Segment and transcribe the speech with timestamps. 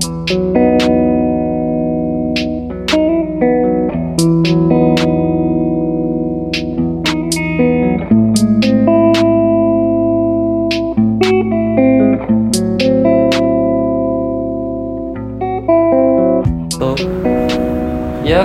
[0.00, 0.08] Ya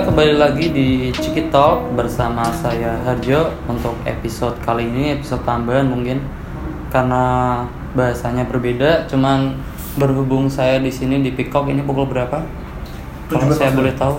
[0.04, 6.20] kembali lagi di Ciki Talk bersama saya Harjo untuk episode kali ini episode tambahan mungkin.
[6.92, 7.64] Karena
[7.96, 9.56] bahasanya berbeda cuman
[9.96, 12.44] berhubung saya di sini di Peacock ini pukul berapa?
[13.26, 14.16] Kalau 17 saya boleh tahu.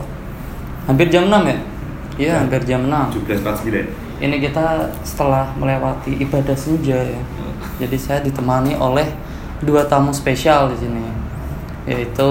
[0.85, 1.57] Hampir jam 6 ya?
[2.17, 3.13] Iya, hampir jam 6.
[3.23, 4.66] 1749 Ini kita
[5.05, 7.21] setelah melewati ibadah senja ya.
[7.77, 9.05] Jadi saya ditemani oleh
[9.61, 11.05] dua tamu spesial di sini.
[11.85, 12.30] Yaitu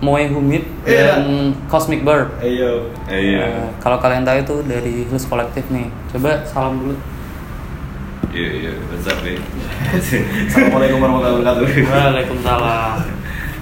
[0.00, 1.20] Moe Humid Iya.
[1.20, 2.32] dan Cosmic Bird.
[2.40, 5.92] Ayo Ayo Eh, kalau kalian tahu itu dari Hills Collective nih.
[6.08, 6.94] Coba salam dulu.
[8.38, 9.34] Iya iya What's up eh
[10.46, 12.96] Assalamualaikum warahmatullahi wabarakatuh Waalaikumsalam.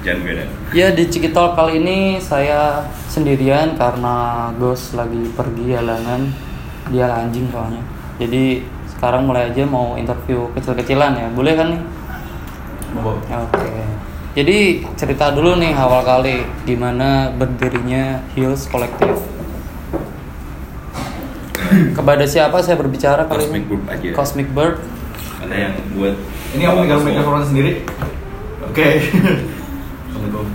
[0.05, 0.45] Jangan beda
[0.77, 6.29] Ya di Cikitol kali ini saya sendirian karena Ghost lagi pergi halangan.
[6.93, 7.80] Dia anjing soalnya.
[8.21, 11.27] Jadi sekarang mulai aja mau interview kecil-kecilan ya.
[11.33, 11.83] Boleh kan nih?
[13.01, 13.73] Mau Oke.
[14.37, 19.35] Jadi cerita dulu nih awal kali gimana berdirinya Hills Collective.
[21.77, 23.71] Kepada siapa saya berbicara kali Cosmic ini?
[23.71, 24.09] Bird aja.
[24.15, 24.77] Cosmic Bird.
[25.43, 26.15] Ada yang buat
[26.57, 27.73] Ini kamu pegang mikrofon sendiri?
[28.65, 28.88] Oke.
[30.10, 30.46] Assalamualaikum.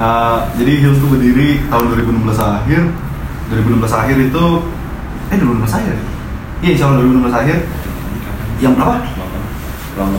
[0.00, 2.82] Uh, jadi Hills itu berdiri tahun 2016 akhir.
[3.52, 4.44] 2016 akhir itu
[5.28, 5.92] eh 2016 akhir.
[5.92, 6.00] ya?
[6.62, 7.56] Iya, insya Allah 2016 akhir.
[8.62, 8.96] Yang berapa?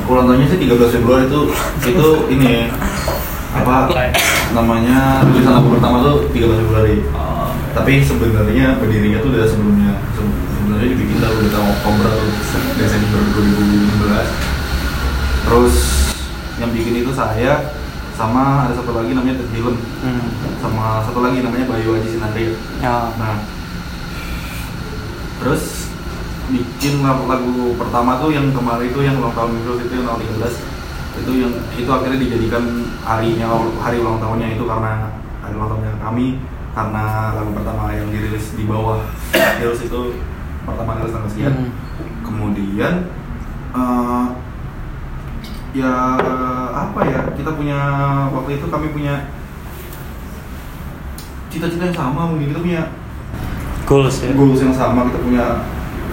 [0.06, 1.42] Ulang tahunnya sih 13 Februari itu
[1.82, 2.70] itu ini
[3.58, 3.90] apa
[4.54, 6.96] namanya tulisan lagu pertama tuh 13 Februari.
[7.74, 9.98] Tapi sebenarnya berdirinya tuh udah sebelumnya.
[10.14, 11.44] Se- Sebenarnya dibikin tahun
[11.76, 12.08] Oktober
[12.80, 15.44] Desember 2016.
[15.44, 15.76] Terus
[16.56, 17.68] yang bikin itu saya
[18.16, 20.24] sama ada satu lagi namanya Ted Hillen Hmm.
[20.64, 22.56] sama satu lagi namanya Bayu Aji Sinandria.
[22.80, 23.12] Ya.
[23.20, 23.44] Nah,
[25.44, 25.92] terus
[26.48, 30.20] bikin lagu, lagu pertama tuh yang kemarin itu yang ulang tahun Windows itu yang tahun
[30.32, 30.56] 13
[31.20, 32.64] itu yang itu akhirnya dijadikan
[33.04, 33.52] harinya
[33.84, 35.12] hari ulang tahunnya itu karena
[35.44, 36.40] hari ulang tahunnya kami
[36.72, 39.04] karena lagu pertama yang dirilis di bawah
[39.60, 40.16] Hills itu
[40.64, 41.70] pertama kali tanggal sekian Hmm.
[42.22, 42.94] kemudian
[43.74, 44.26] eh,
[45.74, 45.94] ya
[46.72, 47.80] apa ya kita punya
[48.30, 49.26] waktu itu kami punya
[51.50, 52.82] cita-cita yang sama mungkin kita punya
[53.84, 54.32] Goals ya.
[54.32, 55.44] goals yang sama kita punya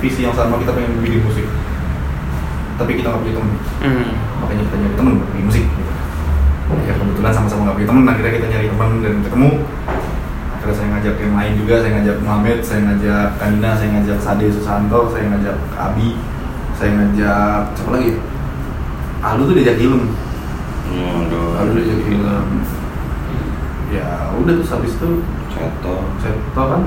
[0.00, 1.46] visi yang sama kita pengen bikin musik
[2.76, 4.08] tapi kita nggak punya temen Hmm.
[4.40, 5.82] makanya kita nyari temen bikin musik gitu.
[6.80, 9.50] ya kebetulan sama-sama nggak punya temen akhirnya kita nyari temen dan ketemu
[10.70, 14.46] akhirnya saya ngajak yang lain juga saya ngajak Muhammad saya ngajak Kanina saya ngajak Sade
[14.54, 16.08] Susanto saya ngajak Abi
[16.78, 18.18] saya ngajak siapa lagi ya?
[19.20, 20.02] Alu tuh diajak Ilm
[21.58, 22.48] Alu diajak Ilm
[23.90, 24.06] ya
[24.38, 25.10] udah terus habis itu
[25.50, 25.66] saya
[26.54, 26.82] tau kan?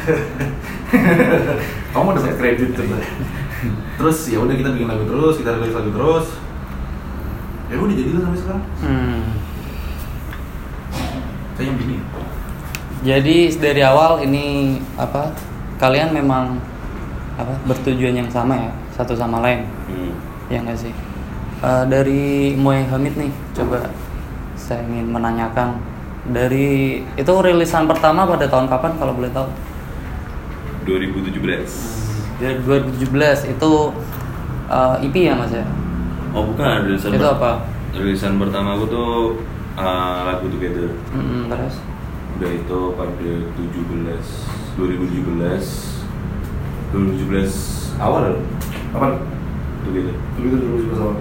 [1.90, 2.86] Kamu udah dapat kredit tuh.
[3.98, 6.38] Terus ya udah kita bikin lagu terus kita rilis lagu terus.
[7.66, 8.64] Ya udah jadi lah sampai sekarang.
[8.78, 9.20] Hmm.
[11.58, 12.00] saya yang bikin
[13.00, 15.32] Jadi dari awal ini apa?
[15.80, 16.60] Kalian memang
[17.40, 20.12] apa bertujuan yang sama ya satu sama lain Hmm.
[20.52, 20.92] ya nggak sih?
[21.60, 23.88] Eh, dari Moe Hamid nih coba
[24.52, 25.80] saya ingin menanyakan
[26.28, 29.48] dari itu rilisan pertama pada tahun kapan kalau boleh tahu?
[30.84, 31.40] 2017
[32.40, 33.70] Dari 2017 itu
[34.68, 35.64] eh, EP ya mas ya?
[36.36, 37.64] Oh bukan rilisan Itu apa?
[37.96, 39.10] Rilisan pertama aku tuh
[39.74, 41.74] uh, lagu Together Mm-mm, terus?
[42.40, 46.00] Udah itu pada 17 2017
[46.88, 48.40] 2017 awal
[48.96, 49.20] apa
[49.84, 51.12] Together itu itu dulu juga sama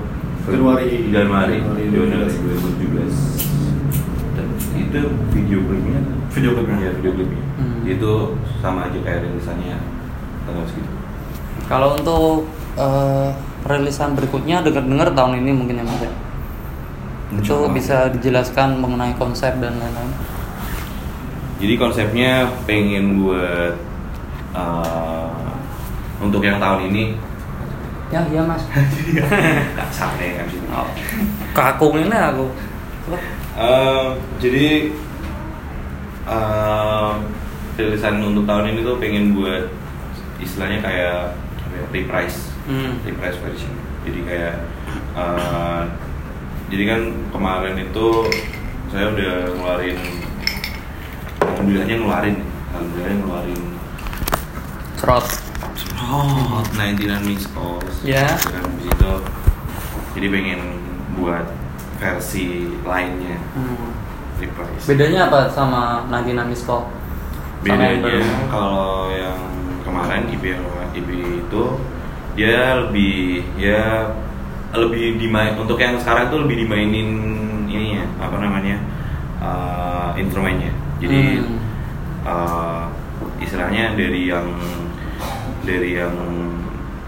[0.48, 1.12] Januari.
[1.12, 1.58] Januari.
[1.60, 2.96] Januari 2017
[4.32, 4.48] 2017 dan
[4.80, 5.02] itu
[5.36, 6.00] video klipnya?
[6.32, 6.78] Video klipnya.
[6.80, 7.44] ya video klipnya.
[7.60, 7.84] Hmm.
[7.84, 8.12] itu
[8.64, 9.76] sama aja kayak rilisannya
[10.48, 10.92] tanggal segitu?
[11.68, 12.48] Kalau untuk
[12.80, 13.30] eh,
[13.68, 16.12] rilisan berikutnya dengar-dengar tahun ini mungkin ya mas ya?
[17.36, 20.39] Itu bisa dijelaskan mengenai konsep dan lain-lain.
[21.60, 22.32] Jadi konsepnya
[22.64, 23.76] pengen buat
[24.52, 25.30] uh,
[26.18, 27.06] untuk yang tahun ini
[28.10, 28.66] Ya iya mas.
[29.14, 30.90] nggak sampai kan sih Oh,
[31.54, 32.50] kakung ini aku.
[33.06, 33.18] Coba.
[33.54, 34.08] Eh,
[34.42, 34.90] jadi
[36.26, 37.12] eh,
[37.76, 39.70] rilisan untuk tahun ini tuh pengen buat
[40.38, 43.02] istilahnya kayak apa ya, reprise Hmm.
[43.02, 44.56] reprise version jadi kayak
[45.16, 45.82] eh,
[46.70, 48.08] jadi kan kemarin itu
[48.90, 49.98] saya udah ngeluarin
[51.60, 52.36] alhamdulillahnya ngeluarin
[52.72, 53.62] alhamdulillahnya ngeluarin.
[54.96, 55.28] Trot.
[56.08, 58.32] oh 99 miss calls Ya.
[58.40, 59.14] Habis itu
[60.16, 60.62] jadi pengen
[61.20, 61.46] buat
[62.00, 63.36] versi lainnya.
[63.60, 63.92] Hmm.
[64.40, 66.88] reprise Bedanya apa sama Nagina Miss Call?
[67.60, 68.08] Bedanya
[68.48, 69.36] kalau yang
[69.84, 70.56] kemarin IP
[70.96, 71.10] IP
[71.44, 71.64] itu
[72.40, 74.16] dia lebih ya
[74.72, 77.20] lebih dimain untuk yang sekarang tuh lebih dimainin
[77.68, 78.80] ininya apa namanya
[79.44, 81.58] uh, instrumennya jadi Hmm.
[82.28, 82.84] uh,
[83.40, 84.48] istilahnya dari yang
[85.64, 86.16] dari yang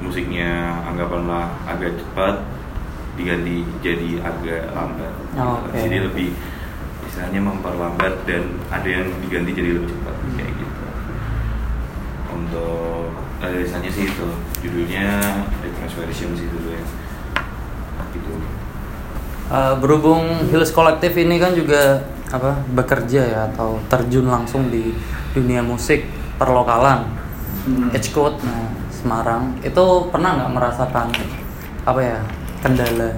[0.02, 2.42] musiknya anggapanlah agak cepat
[3.16, 5.14] diganti jadi agak lambat.
[5.38, 5.76] Oh, oke.
[5.76, 6.34] jadi lebih
[7.06, 10.84] istilahnya memperlambat dan ada yang diganti jadi lebih cepat kayak gitu.
[12.32, 13.12] Untuk
[13.44, 14.28] rilisannya sih itu
[14.64, 15.20] judulnya
[15.60, 16.84] Difference Version sih dulu ya.
[18.12, 18.32] Gitu.
[19.52, 24.96] Uh, berhubung Hills Collective ini kan juga apa bekerja ya atau terjun langsung di
[25.36, 26.08] dunia musik
[26.40, 27.04] perlokalan.
[27.68, 27.94] Hmm.
[27.94, 29.60] Edge Code nah, Semarang.
[29.62, 31.08] Itu pernah nggak merasakan
[31.82, 32.20] apa ya
[32.62, 33.18] kendala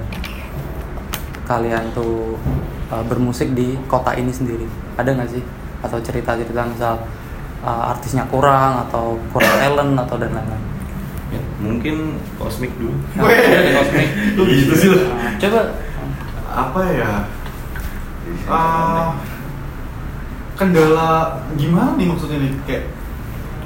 [1.44, 2.40] kalian tuh
[2.88, 4.66] uh, bermusik di kota ini sendiri?
[4.98, 5.44] Ada nggak sih?
[5.84, 6.96] Atau cerita-cerita misal
[7.62, 10.64] uh, artisnya kurang atau kurang talent atau dan lain-lain?
[11.34, 11.96] Ya, mungkin
[12.38, 12.94] Cosmic dulu.
[13.18, 13.26] Nah.
[14.38, 14.90] Lu gitu sih.
[14.90, 15.62] Nah, coba.
[16.54, 17.12] Apa ya?
[18.46, 19.16] Ah,
[20.54, 22.54] kendala gimana nih maksudnya nih?
[22.64, 22.86] Kayak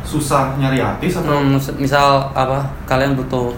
[0.01, 1.35] susah nyari artis atau?
[1.35, 2.71] Hmm, mis- misal apa?
[2.85, 3.51] Kalian butuh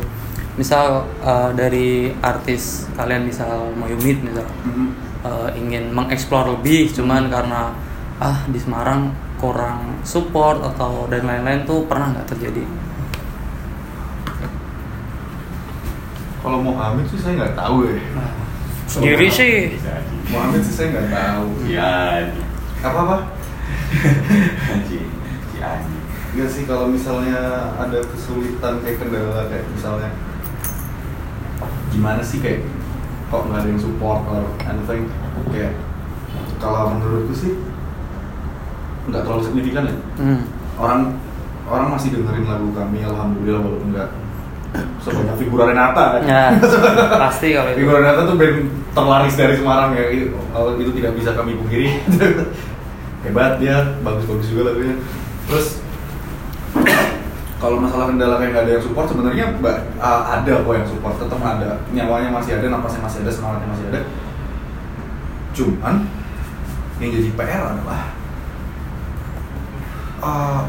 [0.55, 4.87] misal uh, dari artis kalian misal mau unit misal Mhm.
[5.23, 7.71] uh, ingin mengeksplor lebih cuman karena
[8.19, 9.07] ah di Semarang
[9.39, 12.63] kurang support atau dan lain-lain tuh pernah nggak terjadi?
[16.39, 17.95] Kalau Mohammed sih saya nggak tahu ya.
[18.83, 19.75] Sendiri sih
[20.29, 21.47] Mohammed sih saya nggak tahu.
[21.65, 21.89] Ya
[22.85, 23.17] apa apa?
[24.85, 24.97] Si
[25.49, 25.97] si Anji
[26.29, 30.09] Enggak sih kalau misalnya ada kesulitan kayak kendala kayak misalnya
[31.89, 32.61] gimana sih kayak
[33.33, 35.09] kok nggak ada yang support or anything?
[35.49, 35.73] Kayak
[36.61, 37.53] kalau menurutku sih
[39.09, 39.95] nggak terlalu signifikan ya.
[40.21, 40.41] Hmm.
[40.79, 41.01] orang
[41.65, 44.09] orang masih dengerin lagu kami alhamdulillah walaupun nggak
[45.01, 46.21] sebanyak figura Renata kan?
[46.25, 46.43] Ya
[47.17, 47.77] pasti kalau itu.
[47.83, 48.57] Figura Renata tuh band
[48.93, 50.05] terlaris dari Semarang ya.
[50.13, 50.37] Itu,
[50.77, 51.87] itu tidak bisa kami pungkiri.
[53.25, 53.97] Hebat dia.
[54.05, 54.95] Bagus-bagus juga lagunya.
[55.49, 55.81] Terus
[57.59, 59.45] kalau masalah kendala kayak nggak ada yang support sebenarnya
[59.99, 61.15] uh, ada kok yang support.
[61.17, 61.81] Tetap ada.
[61.89, 63.99] Nyawanya masih ada napasnya masih ada semangatnya masih ada.
[65.57, 65.95] Cuman
[66.99, 68.01] yang jadi PR adalah
[70.19, 70.61] uh,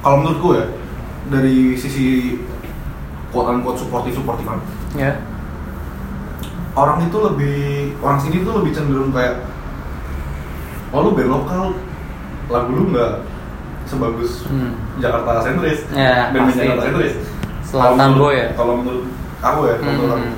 [0.00, 0.64] kalau menurutku ya
[1.28, 2.36] dari sisi
[3.34, 4.46] quote unquote supportive supportive
[4.94, 5.18] ya
[6.74, 7.58] orang itu lebih
[7.98, 9.42] orang sini tuh lebih cenderung kayak
[10.90, 11.74] oh lu band lokal
[12.46, 13.26] lagu lu nggak
[13.84, 14.78] sebagus Hmm.
[14.96, 15.82] Jakarta sentris
[16.30, 16.62] band pasti.
[16.62, 17.14] Jakarta sentris
[17.66, 18.46] Selatan boy ya?
[18.54, 19.10] kalau menurut
[19.42, 20.22] aku ya kalau aku.
[20.22, 20.34] Hmm.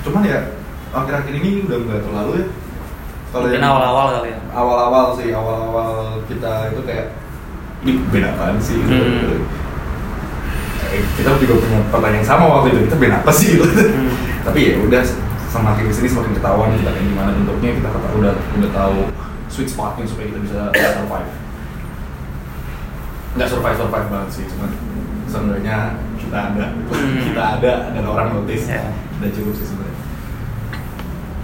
[0.00, 0.40] cuman ya
[0.88, 2.46] akhir-akhir ini udah nggak terlalu ya
[3.28, 5.92] kalau mungkin yang awal-awal kali ya awal-awal sih awal-awal
[6.24, 7.06] kita itu kayak
[7.84, 7.92] ini
[8.24, 8.88] apaan sih gitu.
[8.90, 9.28] Hmm.
[9.28, 9.40] Eh,
[10.90, 13.64] kita juga punya pertanyaan yang sama waktu itu kita band apa sih gitu.
[13.66, 14.10] Hmm.
[14.46, 15.02] tapi ya udah
[15.48, 18.96] semakin ke sini semakin ketahuan kita kayak gimana bentuknya kita kata, udah udah tahu
[19.48, 21.30] sweet spotnya supaya kita bisa survive
[23.32, 24.70] nggak survive survive banget sih cuman
[25.24, 25.76] seenggaknya
[26.16, 27.20] kita ada Hmm.
[27.22, 28.84] kita ada dan orang notice Ya.
[29.16, 29.96] udah cukup sih sebenarnya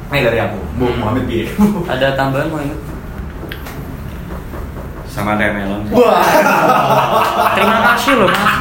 [0.07, 0.97] ini dari aku Bu Hmm.
[1.01, 1.45] Muhammad Biye
[1.93, 2.81] ada tambahan mau ingat
[5.07, 6.25] sama kayak Melon wah
[7.57, 8.53] terima kasih loh mas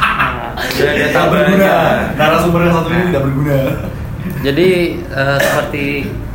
[0.82, 1.74] ada tidak berguna
[2.18, 3.08] narasumber yang satu ini Nah.
[3.12, 3.58] tidak berguna
[4.44, 4.68] Jadi
[5.04, 5.84] eh, seperti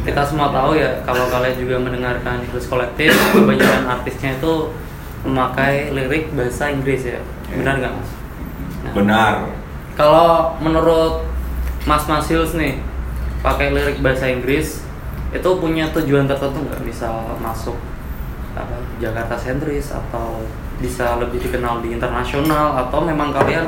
[0.06, 4.74] kita semua tahu ya, kalau kalian juga mendengarkan English Collective, kebanyakan artisnya itu
[5.22, 7.20] memakai lirik bahasa Inggris ya,
[7.54, 8.10] benar nggak mas?
[8.86, 9.34] Nah, benar
[10.00, 11.28] Kalau menurut
[11.84, 12.80] Mas Mas Hills nih,
[13.44, 14.82] pakai lirik bahasa Inggris
[15.30, 16.82] itu punya tujuan tertentu nggak?
[16.82, 17.76] Misal masuk
[18.56, 20.42] apa, Jakarta sentris atau
[20.80, 23.68] bisa lebih dikenal di internasional atau memang kalian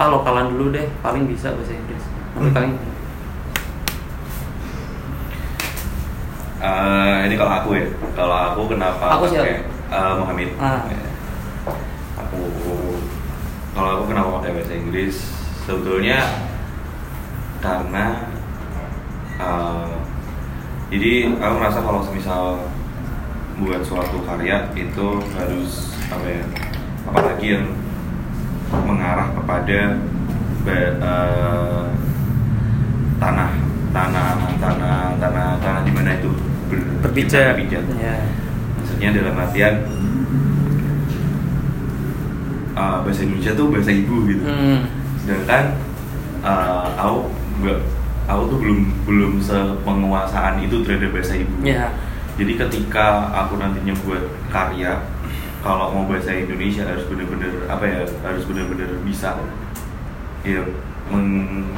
[0.00, 2.00] ah lokalan dulu deh paling bisa bahasa Inggris.
[2.32, 2.56] Menurut Hmm.
[2.56, 2.74] kalian?
[6.60, 10.84] Eh, ini kalau aku ya kalau aku kenapa Aku pakai eh, Muhammad Ah.
[10.84, 11.00] Ya.
[12.20, 12.40] aku
[13.72, 15.16] kalau aku kenapa pakai bahasa Inggris
[15.64, 16.20] sebetulnya
[17.60, 18.28] karena
[19.36, 19.92] eh,
[20.92, 22.60] jadi aku merasa kalau misal
[23.56, 26.44] buat suatu karya itu harus apa ya
[27.08, 27.64] apalagi yang
[28.72, 29.80] mengarah kepada
[30.64, 31.84] eh,
[33.16, 33.50] tanah
[33.90, 36.30] tanah tanah tanah tanah di mana itu
[36.68, 37.58] ber- berpijak.
[37.58, 37.82] berpijak.
[37.96, 38.16] Ya.
[38.78, 39.74] maksudnya dalam artian
[42.72, 44.80] uh, bahasa Indonesia tuh bahasa ibu gitu Hmm.
[45.20, 45.64] sedangkan
[46.40, 47.18] uh, aku
[47.60, 47.78] nggak
[48.24, 51.90] aku tuh belum belum sepenguasaan itu terhadap bahasa ibu Ya.
[52.36, 55.02] jadi ketika aku nantinya buat karya
[55.60, 59.36] kalau mau bahasa Indonesia harus bener-bener apa ya harus bener-bener bisa
[60.40, 60.64] ya
[61.06, 61.68] meng-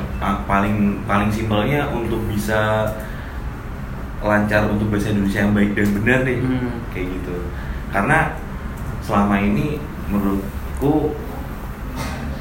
[0.47, 2.87] paling paling simpelnya untuk bisa
[4.23, 6.79] lancar untuk bahasa Indonesia yang baik dan benar nih Hmm.
[6.89, 7.35] kayak gitu
[7.91, 8.39] karena
[9.01, 11.19] selama ini menurutku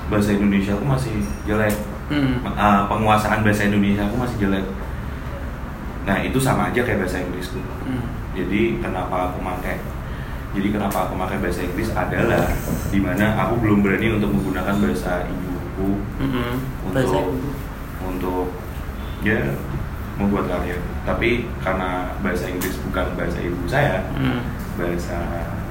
[0.08, 1.74] bahasa Indonesia aku masih jelek
[2.12, 2.44] Hmm.
[2.44, 4.68] Uh, penguasaan bahasa Indonesia aku masih jelek
[6.04, 8.04] nah itu sama aja kayak bahasa Inggrisku Hmm.
[8.36, 9.80] jadi kenapa aku pakai
[10.52, 12.44] jadi kenapa aku pakai bahasa Inggris adalah
[12.88, 15.90] di mana aku belum berani untuk menggunakan bahasa ibuku
[16.20, 16.56] Hmm.
[16.84, 17.50] untuk Bahasa ibu.
[18.04, 18.46] untuk
[19.22, 19.40] ya
[20.14, 24.44] membuat karya tapi karena bahasa Inggris bukan bahasa ibu saya Hmm.
[24.76, 25.18] bahasa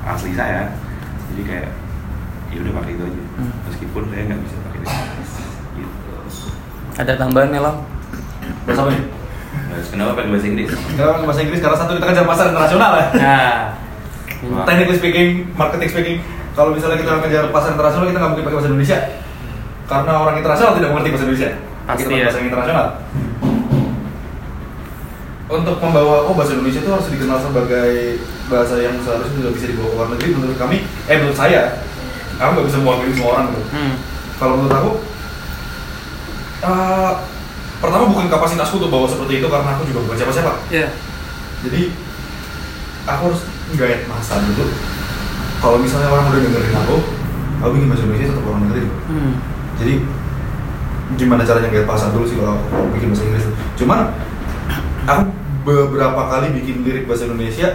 [0.02, 0.72] asli saya
[1.30, 1.68] jadi kayak
[2.50, 3.52] ya udah pakai itu aja Hmm.
[3.64, 5.32] meskipun saya nggak bisa pakai bahasa Inggris
[5.76, 6.10] gitu
[6.96, 7.76] Ada tambahan ya Lam?
[8.66, 9.04] Bahasa apa nih?
[9.86, 11.60] Kenapa pakai bahasa Inggris Kenapa pakai bahasa Inggris?
[11.60, 13.06] Karena satu kita kejar pasar internasional ya.
[13.14, 13.58] Nah.
[14.48, 14.64] Wah.
[14.64, 16.16] Technically speaking, marketing speaking,
[16.56, 18.98] kalau misalnya kita kejar pasar internasional kita nggak mungkin pakai bahasa Indonesia.
[19.84, 21.50] Karena orang internasional tidak mengerti bahasa Indonesia.
[21.84, 22.24] Pasti kita ya.
[22.24, 22.86] bahasa internasional.
[25.50, 27.90] Untuk membawa oh bahasa Indonesia itu harus dikenal sebagai
[28.46, 30.28] bahasa yang seharusnya juga bisa dibawa ke luar negeri.
[30.38, 30.76] Menurut kami,
[31.10, 31.60] eh menurut saya,
[32.38, 33.62] aku nggak bisa mewakili semua orang gitu.
[33.74, 33.94] Hmm.
[34.40, 34.90] Kalau menurut aku,
[36.64, 37.12] eh,
[37.82, 40.52] pertama bukan kapasitasku untuk bawa seperti itu karena aku juga bukan siapa-siapa.
[40.72, 40.86] Ya.
[41.66, 41.92] Jadi
[43.04, 43.42] aku harus
[43.76, 44.66] gayet masa dulu.
[45.60, 46.96] Kalau misalnya orang udah dengerin aku,
[47.60, 48.88] aku bikin bahasa Indonesia tetap orang dengerin.
[49.06, 49.32] Hmm.
[49.80, 49.94] Jadi
[51.18, 53.44] gimana caranya gayet pasar dulu sih kalau aku bikin bahasa Inggris.
[53.76, 53.98] Cuman
[55.04, 55.22] aku
[55.66, 57.68] beberapa kali bikin lirik bahasa Indonesia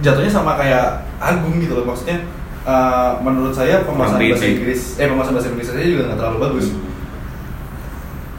[0.00, 2.28] jatuhnya sama kayak Agung gitu loh maksudnya
[2.68, 4.44] eh, menurut saya pemasaran bahasa.
[4.44, 6.66] Inggris eh pemasaran bahasa Inggris saya juga nggak terlalu bagus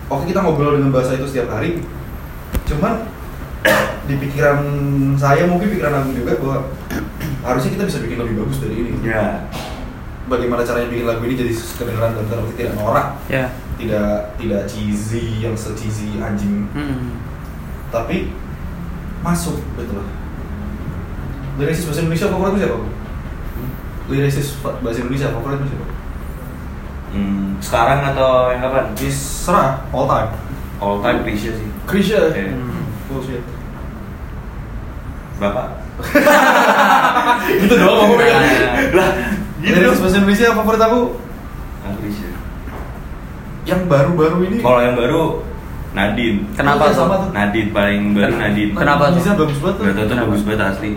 [0.08, 1.82] oke kita ngobrol dengan bahasa itu setiap hari
[2.70, 3.10] cuman
[4.08, 4.58] di pikiran
[5.14, 6.58] saya mungkin pikiran Agung juga bahwa
[7.44, 8.92] harusnya kita bisa bikin lebih bagus dari ini.
[9.04, 9.44] Ya.
[10.26, 13.08] Bagaimana caranya bikin lagu ini jadi kedengeran dan terlalu tidak norak?
[13.28, 13.48] Ya.
[13.78, 16.66] tidak tidak cheesy yang se-cheesy anjing.
[16.74, 17.22] Hmm.
[17.88, 18.34] tapi
[19.22, 20.08] masuk gitu loh
[21.56, 22.78] lirisis bahasa Indonesia favoritmu siapa?
[24.08, 25.88] lirisis fa- bahasa Indonesia favoritmu siapa?
[27.14, 28.86] hmm, sekarang atau yang kapan?
[28.98, 30.30] Isra all time.
[30.78, 31.68] All time Krisya sih.
[31.86, 32.86] Krisya Eh, Hmm.
[33.08, 33.42] bullshit
[35.38, 35.68] bapak?
[37.58, 38.42] Gitu doang kamu pegang
[38.94, 39.10] lah
[39.58, 39.74] gitu.
[39.74, 41.02] Lirisis bahasa Indonesia favorit aku
[41.98, 42.30] Krisya
[43.66, 44.58] yang baru-baru ini?
[44.60, 45.24] Kalau yang baru
[45.92, 46.46] Nadine.
[46.54, 47.30] Kenapa Iya, sama tuh?
[47.32, 48.72] Nadine paling baru Ken- Nadine.
[48.72, 49.16] Kenapa tuh?
[49.18, 49.84] bisa bagus banget tuh.
[49.84, 50.28] Gak tau tuh Kenapa?
[50.30, 50.92] bagus banget asli.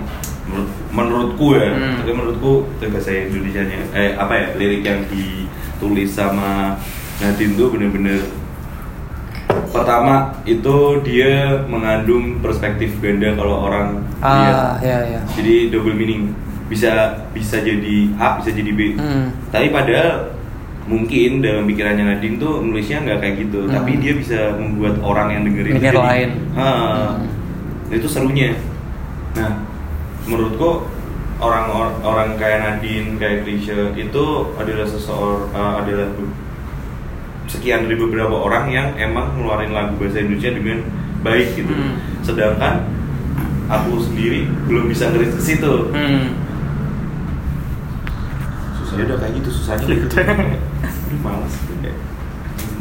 [0.44, 1.68] Menurut, menurutku ya.
[1.70, 1.94] Hmm.
[1.96, 4.46] tapi menurutku itu bahasa Indonesia nya eh apa ya?
[4.54, 6.74] Lirik yang ditulis sama
[7.18, 8.18] Nadine tuh bener-bener
[9.70, 11.32] pertama itu dia
[11.64, 15.20] mengandung perspektif ganda kalau orang Ah, ya ya.
[15.30, 16.34] jadi double meaning
[16.66, 16.90] bisa
[17.30, 19.34] bisa jadi A bisa jadi B Hmm.
[19.48, 20.30] tapi padahal
[20.84, 23.72] mungkin dalam pikirannya Nadine tuh nulisnya nggak kayak gitu Hmm.
[23.72, 26.30] tapi dia bisa membuat orang yang dengerin Mikir jadi- lain.
[26.52, 26.68] Ha,
[27.16, 27.16] Hmm.
[27.90, 28.54] itu serunya
[29.30, 29.62] nah
[30.24, 30.82] menurutku
[31.38, 36.34] orang or- orang kayak Nadine kayak Krisya itu adalah seseorang adalah be-
[37.50, 40.78] sekian dari beberapa orang yang emang ngeluarin lagu bahasa Indonesia dengan
[41.26, 41.74] baik gitu.
[41.74, 41.98] Hmm.
[42.22, 42.86] sedangkan
[43.66, 45.72] aku sendiri belum bisa ngeris ke situ.
[45.90, 46.38] Hmm.
[48.78, 48.94] susah.
[48.94, 50.06] Ya udah kayak gitu susahnya gitu
[51.10, 51.54] Aduh, malas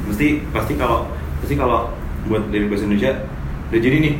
[0.10, 1.06] mesti pasti kalau
[1.40, 1.94] pasti kalau
[2.26, 3.14] buat dari bahasa Indonesia
[3.70, 4.16] udah jadi nih.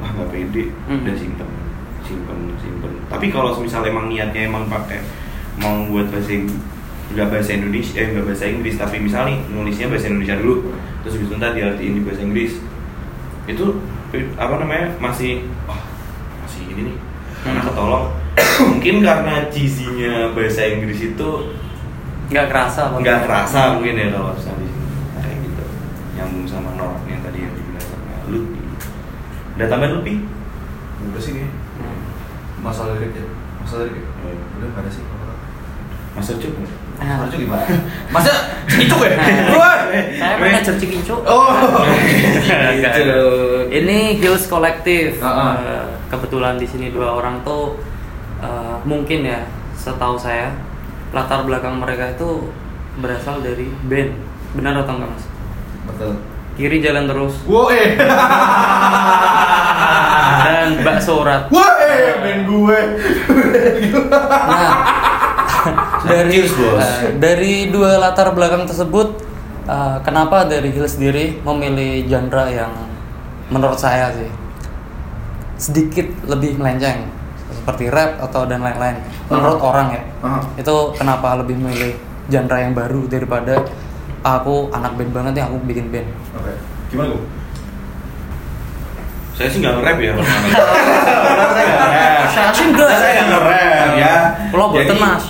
[0.00, 0.64] Wah nggak pede.
[0.88, 1.04] Hmm.
[1.04, 1.50] udah simpen
[2.04, 2.92] simpen simpen.
[3.08, 5.00] Tapi kalau misalnya emang niatnya emang pakai
[5.56, 6.36] mau buat bahasa
[7.14, 11.28] nggak bahasa Indonesia eh nggak bahasa Inggris tapi misalnya nulisnya bahasa Indonesia dulu terus habis
[11.30, 12.52] itu ntar diartiin di bahasa Inggris
[13.46, 13.66] itu
[14.34, 15.80] apa namanya masih oh,
[16.40, 16.96] masih ini nih
[17.42, 17.68] karena Hmm.
[17.68, 18.06] ketolong
[18.66, 21.30] mungkin karena cheesy-nya bahasa Inggris itu
[22.24, 22.88] Nggak kerasa.
[22.88, 25.64] Nggak kerasa mungkin ya kalau misalnya di sini kayak gitu
[26.16, 28.60] nyambung sama noraknya tadi yang dibilang sama Lutfi
[29.54, 30.14] ada tambahan Lutfi
[31.04, 32.00] udah sih Hmm.
[32.64, 33.26] masalah lirik ya
[33.60, 34.10] masalah lirik ya?
[34.24, 34.56] Oh.
[34.56, 35.04] udah nggak ada sih
[36.16, 36.54] Mas Ucup
[37.00, 37.26] Ah.
[37.26, 37.64] Harusnya gimana?
[38.14, 38.32] Masa
[38.70, 39.16] cicuk ya?
[39.18, 39.26] Nah,
[39.94, 41.14] Saya manajer Cikincu.
[41.26, 41.50] Oh.
[42.50, 42.94] Enggak.
[43.70, 45.18] Ini Hills Collective.
[45.22, 45.52] Ah, ah.
[45.58, 47.78] Eh, kebetulan di sini dua orang tuh
[48.42, 49.42] eh, mungkin ya,
[49.74, 50.50] setahu saya
[51.14, 52.50] latar belakang mereka itu
[52.98, 54.14] berasal dari band.
[54.54, 55.24] Benar atau enggak mas?
[55.90, 56.12] Betul.
[56.54, 57.98] Kiri jalan terus Wow, eh.
[60.46, 61.50] dan bakso urat.
[61.50, 62.78] Wah, eh, band gue.
[64.10, 64.72] Nah,
[66.06, 66.80] dari bos.
[66.80, 69.06] eh, dari dua latar belakang tersebut,
[69.64, 72.70] eh, kenapa dari Hills sendiri memilih genre yang
[73.46, 74.26] menurut saya sih
[75.54, 77.06] sedikit lebih melenceng
[77.46, 79.66] seperti rap atau dan lain-lain menurut Ah.
[79.66, 80.40] orang ya Ah.
[80.54, 81.92] itu kenapa lebih milih
[82.26, 83.52] genre yang baru daripada
[84.20, 86.52] aku anak band banget ya aku bikin band Oke.
[86.88, 87.22] Gimana gue?
[89.34, 90.12] Saya sih nggak nge-rap ya.
[92.30, 92.88] Saya sih enggak.
[92.88, 94.14] Saya nggak nge-rap ya.
[94.48, 95.22] Kalau buat mas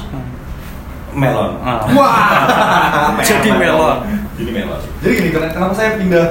[1.14, 1.50] Melon.
[1.58, 1.86] Ah.
[1.88, 3.14] Wah.
[3.28, 3.96] Jadi melon.
[4.34, 4.80] Jadi melon.
[4.98, 6.26] Jadi gini, ken- kenapa saya pindah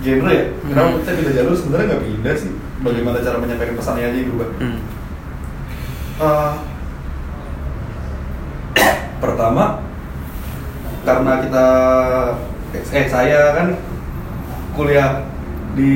[0.00, 0.44] genre ya?
[0.64, 1.02] Kenapa Hmm.
[1.02, 1.54] saya pindah jalur?
[1.54, 2.50] Sebenarnya nggak pindah sih.
[2.80, 4.48] Bagaimana cara menyampaikan pesannya aja yang berubah.
[4.58, 4.78] Hmm.
[6.20, 6.52] Eh,
[9.18, 9.64] pertama
[11.00, 11.66] karena kita
[12.72, 13.66] eh saya kan
[14.72, 15.24] kuliah
[15.72, 15.94] di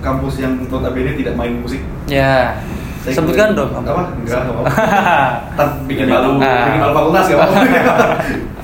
[0.00, 1.80] kampus yang notabene tidak main musik.
[2.06, 3.70] ya Saya sebutkan dong.
[3.72, 4.02] Apa?
[4.16, 4.64] Enggak, enggak.
[5.54, 6.66] Ntar bikin malu, Ah.
[6.66, 7.60] bikin malu fakultas enggak apa-apa.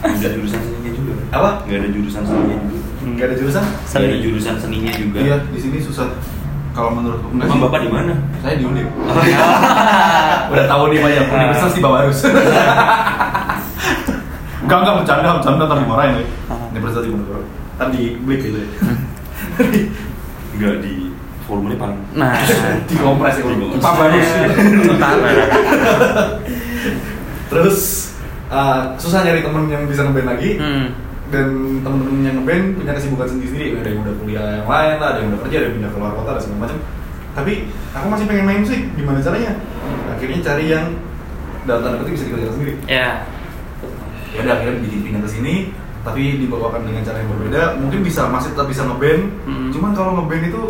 [0.02, 1.12] Nggak ada jurusan seninya juga.
[1.30, 1.50] Apa?
[1.62, 2.78] Nggak ada jurusan seninya juga.
[3.02, 3.64] Enggak ada jurusan?
[3.64, 5.18] Nggak ada jurusan seninya juga.
[5.20, 6.08] Iya, di sini susah.
[6.72, 7.64] Kalau menurutku enggak Emang sih.
[7.68, 8.12] bapak di mana?
[8.40, 8.88] Saya di Undip.
[10.52, 12.18] Udah tahu nih banyak universitas di Bawarus.
[14.62, 16.26] Enggak, enggak bercanda, bercanda ntar dimarahin ya.
[16.48, 16.72] Ah.
[16.72, 17.42] Universitas di Bojonegoro.
[17.76, 18.68] Ntar di blik gitu ya.
[20.52, 21.11] Nggak di
[21.52, 22.00] volumenya paling.
[22.16, 22.32] nah
[22.88, 23.44] di kompres ya.
[23.76, 24.28] Pak Barus.
[24.88, 25.16] Bentar.
[27.52, 27.78] Terus
[28.48, 30.56] uh, susah nyari temen yang bisa ngeband lagi.
[30.56, 30.86] hmm.
[31.32, 33.76] Dan temen-temen yang ngeband punya kesibukan sendiri-sendiri.
[33.80, 36.12] Ada yang udah kuliah yang lain lah, ada yang udah kerja, ada yang pindah keluar
[36.12, 36.78] kota, dan segala macam.
[37.32, 37.52] Tapi
[37.92, 38.80] aku masih pengen main musik.
[38.96, 39.52] Gimana caranya?
[40.12, 40.86] Akhirnya cari yang
[41.62, 42.74] dalam tanda petik bisa dikerjakan sendiri.
[42.90, 43.22] ya
[44.32, 45.54] ya udah akhirnya bikin pindah ke sini
[46.02, 49.70] tapi dibawakan dengan cara yang berbeda mungkin bisa masih tetap bisa ngeband Mm-mm.
[49.70, 50.62] cuman kalau ngeband itu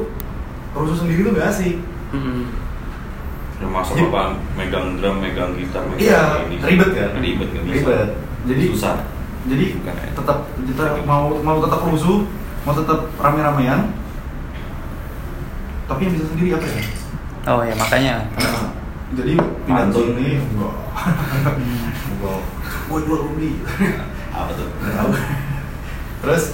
[0.74, 1.76] rusuh sendiri tuh gak asik
[2.10, 2.44] Hmm.
[3.56, 4.36] Udah masuk apa?
[4.52, 6.60] Megang drum, megang gitar, megang iya ini.
[6.60, 7.72] ribet kan Ribet nggak bisa.
[7.78, 8.08] ribet
[8.42, 8.94] jadi susah.
[9.42, 10.08] jadi Bukan ya.
[10.12, 12.28] tetap kita mau mau tetap rusuh
[12.62, 13.96] mau tetap rame-ramean
[15.84, 16.82] tapi yang bisa sendiri apa ya
[17.48, 18.14] oh ya makanya
[19.18, 19.32] jadi
[19.64, 20.74] pindah sini enggak
[22.12, 22.38] enggak
[22.84, 23.52] gue jual beli
[24.30, 24.64] Apa tuh?
[24.64, 25.10] Nggak tahu.
[26.22, 26.44] Terus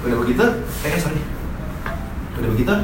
[0.00, 0.44] udah begitu,
[0.80, 1.18] eh eh, sorry,
[2.36, 2.74] udah begitu,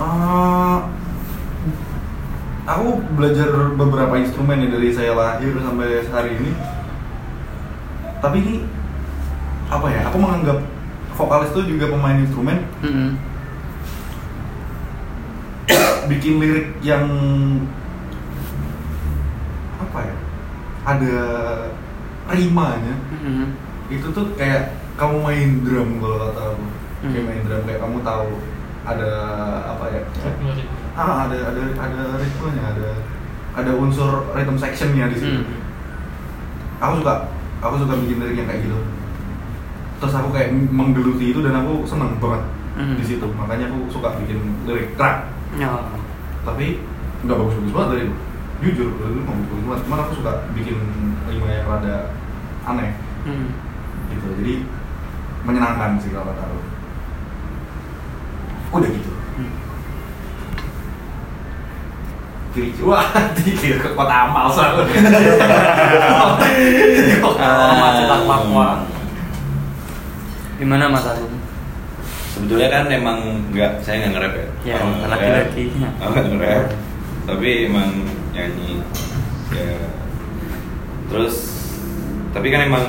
[0.00, 0.78] eh,
[2.64, 6.52] aku belajar beberapa instrumen ya dari saya lahir sampai hari ini.
[8.20, 8.54] Tapi ini
[9.68, 10.00] apa ya?
[10.08, 10.58] Aku menganggap
[11.14, 13.16] vokalis itu juga pemain instrumen, Hmm.
[16.08, 17.04] bikin lirik yang
[19.78, 20.14] apa ya?
[20.86, 21.16] Ada
[22.30, 22.94] rimanya.
[23.20, 23.52] Hmm.
[23.90, 26.62] itu tuh kayak kamu main drum kalau kata aku
[27.02, 27.26] kayak Hmm.
[27.26, 28.30] main drum kayak kamu tahu
[28.82, 29.10] ada
[29.68, 30.00] apa ya?
[30.92, 32.88] Ah ada ada ada ritmenya ada
[33.52, 35.40] ada unsur rhythm sectionnya di situ.
[35.40, 35.58] Hmm.
[36.80, 37.14] aku suka
[37.60, 38.78] aku suka bikin lirik yang kayak gitu.
[40.00, 42.96] Terus aku kayak menggeluti itu dan aku seneng banget Hmm.
[42.96, 43.26] di situ.
[43.28, 45.68] Makanya aku suka bikin lirik rap Ya.
[46.40, 46.80] tapi
[47.20, 48.16] nggak bagus-bagus banget dari dulu
[48.62, 49.80] jujur dari nggak bagus-bagus banget.
[49.84, 50.76] Cuman aku suka bikin
[51.26, 51.96] rima yang rada
[52.64, 52.90] aneh.
[53.28, 53.48] Hmm.
[54.08, 54.26] gitu.
[54.40, 54.54] Jadi
[55.44, 56.58] menyenangkan sih kalau kata aku
[58.70, 59.52] udah gitu Hmm.
[62.50, 63.06] kiri wah
[63.36, 64.84] kiri ke kota amal soalnya
[67.96, 68.68] cetak makwa.
[70.58, 71.32] Gimana Mas Arum?
[72.30, 74.46] Sebetulnya kan emang nggak, saya nggak nge-rap ya.
[74.64, 75.64] Ya, nge-rap, laki-laki.
[76.12, 76.66] nggak nge-rap.
[77.24, 77.90] Tapi emang
[78.36, 78.70] nyanyi.
[79.56, 79.76] Ya.
[81.08, 81.34] Terus,
[82.30, 82.84] tapi kan emang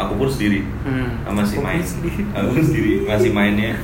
[0.00, 0.64] aku pun sendiri.
[0.88, 1.20] Hmm.
[1.36, 1.82] Masih Aku main.
[2.32, 3.76] Aku pun sendiri masih mainnya.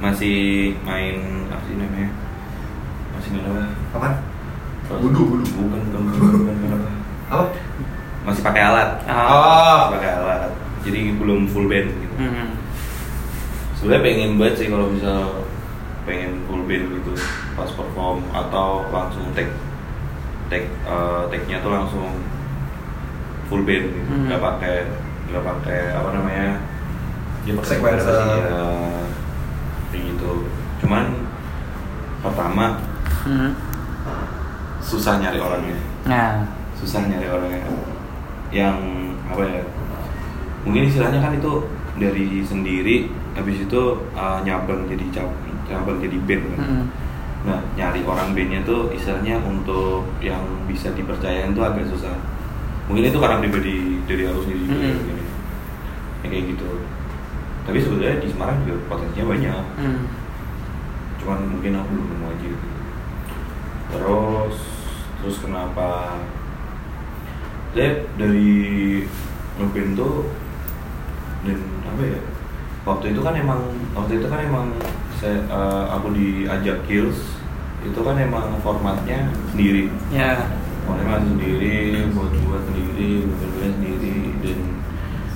[0.00, 0.36] Masih
[0.82, 2.10] main apa sih namanya?
[3.12, 3.62] Masih main apa?
[3.92, 4.08] apa
[4.98, 5.44] Wudu, wudu.
[5.46, 6.90] Bukan, bukan, bukan, bukan, bukan apa.
[7.30, 7.44] apa
[8.20, 8.90] Masih pakai alat.
[9.06, 9.86] Ah.
[9.86, 10.50] Masih pakai alat.
[10.80, 12.14] Jadi belum full band gitu.
[12.16, 12.48] Hmm.
[13.76, 15.12] sebenarnya pengen banget sih kalau bisa
[16.04, 17.12] pengen full band gitu
[17.56, 19.48] pas perform atau langsung take
[20.52, 22.12] take eh, take-nya tuh langsung
[23.48, 24.28] full band gitu Hmm.
[24.28, 24.76] nggak pakai
[25.32, 26.48] nggak pakai apa namanya
[27.48, 28.20] ya pakai Sequencer.
[28.20, 28.64] ya
[30.32, 30.46] gitu
[30.80, 31.04] cuman
[32.20, 32.78] pertama
[33.20, 33.52] Hmm.
[34.80, 36.40] susah nyari orangnya Nah.
[36.72, 37.60] susah nyari orangnya
[38.50, 38.76] yang
[39.26, 39.62] apa ya
[40.60, 41.52] mungkin istilahnya kan itu
[41.94, 42.96] dari sendiri
[43.32, 46.58] habis itu uh, nyabang jadi cab- nyabang jadi band kan.
[46.58, 46.84] Hmm.
[47.40, 52.16] nah nyari orang bandnya tuh istilahnya untuk yang bisa dipercayain tuh agak susah
[52.84, 54.96] mungkin itu karena pribadi dari aku sendiri juga ya.
[56.20, 56.68] Ya, kayak gitu
[57.62, 60.00] tapi sebenarnya di Semarang juga potensinya banyak Hmm.
[61.20, 62.66] Cuman mungkin aku belum nemu aja gitu.
[63.92, 64.56] terus
[65.20, 66.16] terus kenapa
[67.70, 68.50] saya dari
[69.60, 70.26] ngeband tuh
[71.44, 72.20] dan apa ya
[72.88, 73.60] waktu itu kan emang
[73.92, 74.66] waktu itu kan emang
[75.20, 77.36] saya eh, aku diajak kills
[77.84, 80.48] itu kan emang formatnya sendiri Ya.
[80.88, 84.58] formatnya sendiri buat buat sendiri buat buat sendiri dan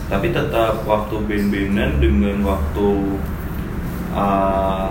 [0.05, 2.89] tapi tetap waktu band-bandan dengan waktu
[4.17, 4.89] eh,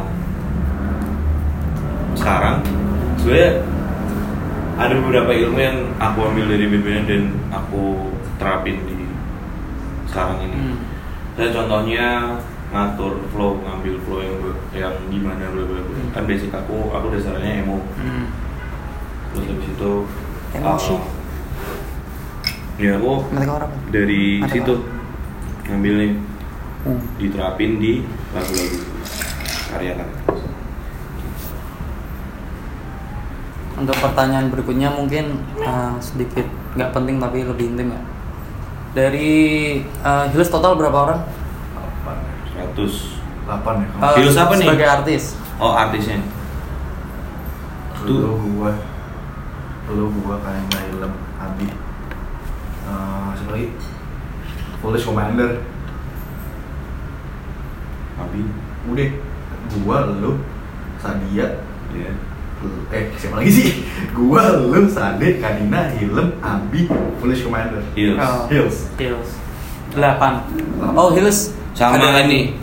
[2.23, 2.63] sekarang
[3.19, 3.51] sebenarnya
[4.73, 8.09] ada beberapa ilmu yang aku ambil dari band-bandan dan aku
[8.39, 8.95] terapin di
[10.07, 10.77] sekarang ini Hmm.
[11.35, 12.07] saya contohnya
[12.71, 14.35] ngatur flow ngambil flow yang
[14.73, 16.09] yang gimana bla bla bla Hmm.
[16.09, 18.25] kan basic aku aku dasarnya emo Hmm.
[19.29, 19.91] terus habis itu
[20.53, 20.93] Emosi.
[20.93, 21.01] uh,
[22.77, 23.13] ya aku
[23.89, 24.73] dari Ada situ
[25.65, 26.11] ngambil nih
[26.83, 26.99] Hmm.
[27.19, 27.93] diterapin di
[28.31, 28.79] lagu-lagu
[29.69, 30.07] karya kan
[33.83, 36.47] Untuk pertanyaan berikutnya mungkin uh, sedikit
[36.79, 38.01] nggak penting tapi lebih intim ya.
[38.95, 39.31] Dari
[39.99, 41.19] uh, Hills total berapa orang?
[42.55, 42.79] 100
[43.43, 44.63] 8 ya Uh, Hills apa nih?
[44.71, 45.23] Sebagai artis.
[45.59, 46.23] oh artisnya.
[48.07, 48.71] Lu gua.
[49.91, 51.67] Lu gua kayak Mbak Ilham Abi.
[52.87, 53.67] Eh, siapa lagi?
[54.79, 55.59] Foolish Commander.
[58.15, 58.47] Abi.
[58.87, 59.09] Udah
[59.83, 60.39] gua lu
[61.03, 61.59] Sadia.
[61.91, 62.11] Ya
[62.89, 63.67] eh siapa lagi sih
[64.11, 66.85] gua lu Sade Kadina Hilem Abi
[67.17, 68.45] Foolish Commander Hills Oh.
[68.47, 69.29] Hills Hills.
[69.89, 70.41] Delapan.
[70.93, 71.53] Oh Hills.
[71.73, 72.53] sama ada ini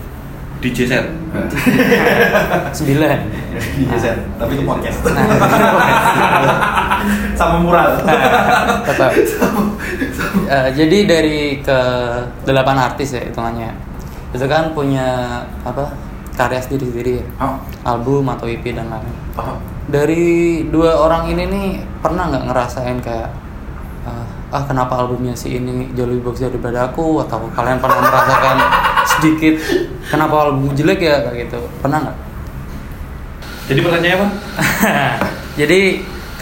[0.61, 1.05] DJ set
[2.77, 3.19] Sembilan.
[3.61, 4.17] Iya, Sen.
[4.39, 5.03] tapi itu podcast.
[5.05, 5.27] Nah.
[7.35, 7.99] Sama mural.
[8.85, 9.11] Tetap.
[10.47, 11.79] Eh, jadi dari ke
[12.43, 13.69] delapan artis ya hitungannya.
[14.31, 15.07] Itu kan punya
[15.61, 15.93] apa
[16.35, 17.27] karya sendiri-sendiri ya.
[17.39, 19.17] Oh, Album atau EP dan lain-lain.
[19.37, 19.59] oh.
[19.91, 23.31] Dari dua orang ini nih pernah nggak ngerasain kayak
[24.07, 24.25] ah,
[24.55, 27.21] ah kenapa albumnya si ini jauh lebih bagus daripada aku?
[27.27, 28.57] Atau kalian pernah merasakan
[29.19, 29.55] sedikit
[30.07, 31.27] kenapa album jelek ya?
[31.27, 31.61] Kayak gitu.
[31.83, 32.17] Pernah nggak?
[33.71, 34.29] jadi pertanyaannya apa?
[35.61, 35.81] Jadi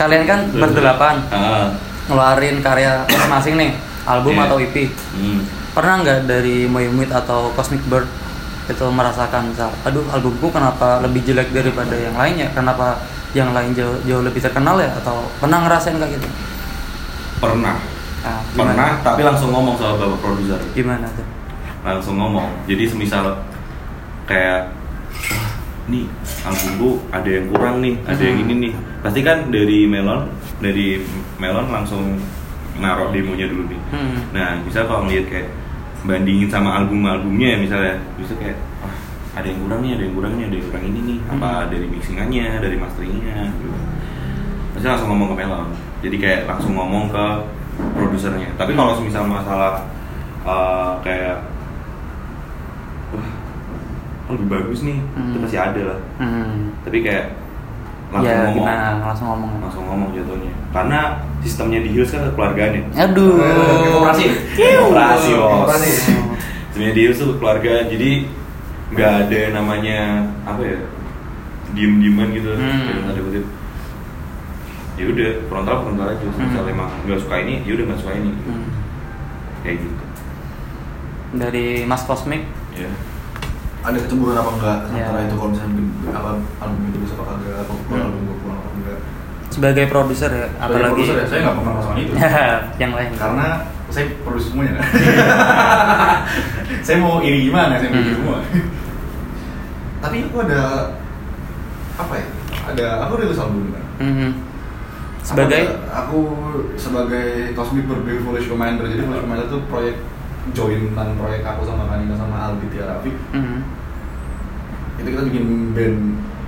[0.00, 1.68] kalian kan berdelapan Ah,
[2.08, 3.70] ngeluarin karya masing-masing nih
[4.08, 4.44] album Iya.
[4.48, 5.40] atau EP hmm.
[5.76, 8.08] pernah nggak dari Moyumit atau Cosmic Bird
[8.68, 12.48] itu merasakan misal aduh albumku kenapa lebih jelek daripada yang lainnya?
[12.56, 12.96] Kenapa
[13.36, 14.88] yang lain jauh, jauh lebih terkenal ya?
[14.96, 16.28] Atau pernah ngerasain kayak gitu?
[17.38, 17.76] Pernah.
[18.18, 20.58] Nah, pernah tapi langsung ngomong sama bapak produser.
[20.74, 21.24] Gimana tuh?
[21.86, 22.50] Langsung ngomong.
[22.66, 23.40] Jadi semisal
[24.26, 24.74] kayak
[25.88, 26.04] nih
[26.44, 28.44] album gua ada yang kurang nih ada yang Hmm.
[28.44, 28.72] ini nih.
[29.00, 30.28] Pasti kan dari melon
[30.60, 31.00] dari
[31.40, 32.18] melon langsung
[32.76, 33.80] naruh demonya dulu nih.
[33.90, 34.18] Hmm.
[34.30, 35.48] nah bisa kalau ngeliat kayak
[36.06, 38.54] bandingin sama album-albumnya ya misalnya bisa kayak
[39.38, 41.18] ada yang kurang nih ada yang kurang nih ada yang kurang ini nih.
[41.28, 41.68] Apa Hmm.
[41.70, 43.68] dari mixingannya dari masteringnya gitu.
[44.74, 45.68] pasti langsung ngomong ke melon.
[45.98, 47.24] Jadi kayak langsung ngomong ke
[47.94, 48.48] produsernya.
[48.54, 49.82] Tapi kalau misal masalah
[50.42, 51.42] uh, kayak
[53.10, 53.28] wah
[54.30, 54.98] lebih bagus nih?
[54.98, 55.42] Itu Hmm.
[55.42, 55.98] pasti ada lah.
[56.18, 56.70] Hmm.
[56.84, 57.26] tapi kayak
[58.08, 58.56] langsung ya ngomong.
[58.56, 58.86] gimana?
[59.04, 59.50] Langsung ngomong.
[59.60, 60.52] Langsung ngomong jatuhnya.
[60.68, 60.98] Karena
[61.40, 62.82] sistemnya di Hills kan kekeluargaan ya.
[63.04, 63.36] Aduh.
[63.36, 64.24] Eh, koperasi.
[64.56, 65.72] Koperasi, bos.
[66.72, 68.10] Sebenarnya di Hills tuh keluarga jadi
[68.88, 69.98] nggak ada yang namanya
[70.42, 70.80] apa ya
[71.70, 73.04] diem dieman gitu Hmm.
[73.04, 73.44] tanda kutip
[74.94, 76.64] ya udah frontal frontal aja Hmm.
[76.66, 78.66] emang nggak suka ini ya udah nggak suka ini Hmm.
[79.60, 79.94] kayak gitu
[81.30, 82.88] dari Mas Cosmic ya
[83.78, 85.06] Ada kecemburuan apa enggak Ya.
[85.06, 88.02] antara itu kalau misalnya apa album itu bisa apa kagak, apa Hmm.
[88.02, 88.98] album gue kurang apa enggak.
[89.48, 92.12] sebagai produser ya Sebagai apalagi produser ya, saya nggak pernah masalah itu.
[92.82, 93.46] yang lain Karena
[93.88, 94.84] saya produksi semuanya kan.
[96.88, 98.18] saya mau iri gimana, saya mau iri Hmm.
[98.18, 98.38] semua.
[99.98, 100.94] Tapi aku ada
[101.98, 102.26] apa ya?
[102.68, 103.86] Ada aku rilis album kan.
[103.98, 104.30] Mhm.
[105.18, 106.20] sebagai Aku, aku
[106.80, 108.88] sebagai Cosmic Berbeda Foolish Commander.
[108.88, 109.96] Jadi Foolish Commander itu proyek
[110.56, 113.12] joinan proyek aku sama Kanina sama Aldi Tiara Rafi.
[113.36, 113.58] Mhm.
[115.04, 115.44] Itu kita bikin
[115.76, 115.98] band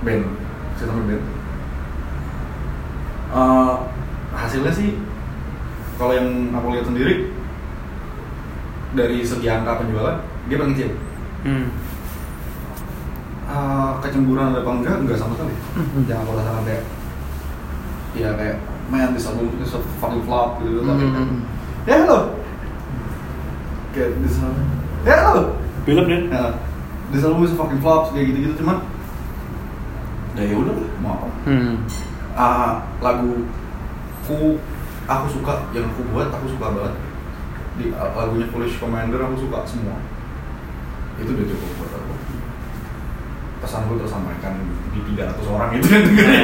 [0.01, 0.23] band
[0.79, 1.23] sistem band.
[3.31, 3.73] Eh,
[4.33, 4.97] hasilnya sih
[5.95, 7.31] kalau yang aku lihat sendiri
[8.91, 10.91] dari segi angka penjualan dia paling kecil.
[11.45, 11.67] Hmm.
[13.51, 14.95] Eh, kecemburuan ada apa enggak?
[15.03, 15.51] Enggak sama sekali.
[15.75, 16.07] Mhm.
[16.07, 16.83] Jangan aku rasakan kayak
[18.11, 21.39] ya kayak man this album is a fucking flop gitu tapi kan Mhm.
[21.87, 22.19] ya halo
[23.95, 24.67] kayak this album
[25.07, 25.43] ya halo
[25.87, 26.59] film ya
[27.07, 28.83] this album is a fucking flop kayak gitu gitu cuman
[30.35, 31.73] ya ya udah lah, mau apa Hmm.
[32.35, 33.47] Ah, lagu
[34.27, 34.59] ku
[35.07, 36.95] aku suka yang aku buat aku suka banget
[37.79, 39.95] di lagunya Foolish Commander aku suka semua
[41.15, 42.13] itu udah cukup buat aku
[43.61, 44.57] pesanku tersampaikan
[44.91, 46.43] di 300 orang itu yang dengerin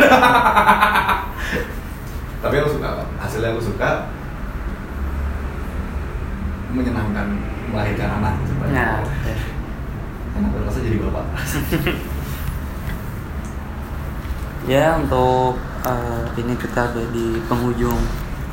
[2.38, 3.90] tapi aku suka hasilnya aku suka
[6.72, 7.28] menyenangkan
[7.74, 9.02] melahirkan anak sebenarnya Nah,
[10.38, 11.26] enak rasa jadi bapak
[14.68, 15.56] Ya untuk
[15.88, 17.96] eh, ini kita ada di penghujung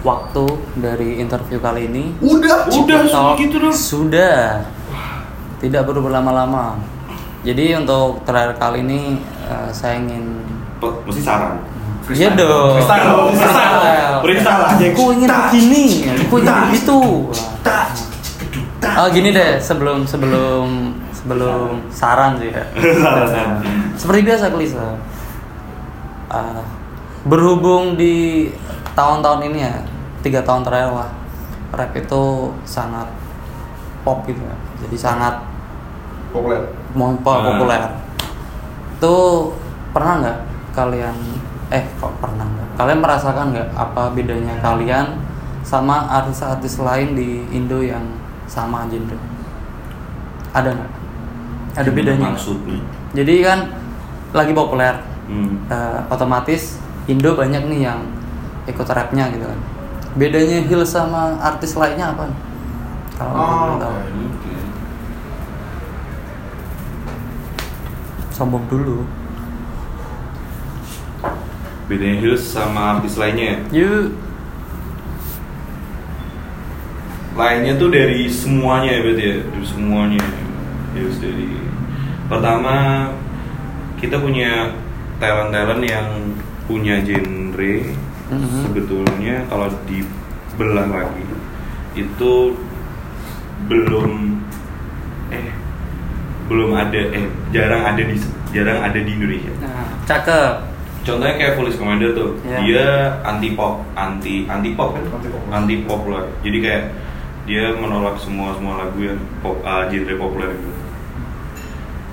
[0.07, 0.46] waktu
[0.79, 2.14] dari interview kali ini.
[2.22, 3.74] Udah, Udah, Talk gitu dong.
[3.74, 4.62] Sudah.
[5.59, 6.79] Tidak perlu berlama-lama.
[7.45, 10.41] Jadi untuk terakhir kali ini eh, saya ingin
[10.85, 11.57] Mesti saran.
[12.13, 12.77] Iya dong.
[12.77, 14.21] Freestyle, freestyle.
[14.21, 14.87] Freestyle aja.
[14.93, 15.85] Aku ingin begini,
[16.29, 17.01] aku ingin begitu.
[18.85, 22.65] Oh gini deh, sebelum sebelum sebelum saran sih ya.
[23.05, 23.65] Saran.
[23.97, 25.01] Seperti biasa Kelisa.
[26.29, 26.61] Ah,
[27.25, 28.53] berhubung di
[28.93, 29.75] tahun-tahun ini ya,
[30.21, 31.11] tiga tahun terakhir lah,
[31.73, 33.09] rap itu sangat
[34.05, 34.57] pop gitu ya.
[34.85, 35.54] Jadi sangat
[36.35, 36.62] Populer.
[36.92, 37.47] mau Ah.
[37.47, 37.83] populer.
[38.99, 39.55] Tuh
[39.90, 40.38] pernah nggak
[40.73, 41.14] kalian
[41.70, 42.68] eh kok pernah nggak?
[42.75, 45.14] Kalian merasakan nggak apa bedanya kalian
[45.62, 48.03] sama artis-artis lain di Indo yang
[48.44, 49.14] sama genre?
[50.51, 50.90] Ada nggak?
[51.75, 52.31] Ada bedanya?
[52.31, 52.79] Maksudnya.
[53.14, 53.59] Jadi kan
[54.31, 54.94] lagi populer,
[55.25, 55.62] Hmm.
[55.66, 58.01] eh, otomatis Indo banyak nih yang
[58.64, 59.61] ikut rapnya gitu kan.
[60.14, 62.27] Bedanya Hill sama artis lainnya apa?
[63.14, 63.94] Kalau Oh, tahu.
[68.35, 69.07] Sombong dulu.
[71.87, 73.62] Bedanya Hills sama artis lainnya.
[73.70, 74.11] Yuk.
[77.35, 80.25] Lainnya tuh dari semuanya ya berarti ya, dari semuanya.
[80.94, 81.51] Hills dari
[82.27, 83.11] pertama
[83.99, 84.70] kita punya
[85.18, 86.07] talent-talent yang
[86.64, 87.75] punya genre
[88.25, 88.64] Mhm.
[88.64, 91.23] sebetulnya kalau dibelah lagi
[91.92, 92.57] itu
[93.68, 94.34] belum
[96.45, 98.17] belum ada eh jarang ada di
[98.53, 99.53] jarang ada di Indonesia.
[99.65, 100.53] Nah, cakep.
[101.05, 102.59] Contohnya kayak Police Commander tuh, Iya.
[102.65, 102.87] dia
[103.21, 105.05] anti pop, anti anti pop kan,
[105.53, 106.01] Anti pop.
[106.09, 106.25] lah.
[106.41, 106.85] Jadi kayak
[107.45, 110.73] dia menolak semua semua lagu yang pop, uh, genre populer gitu.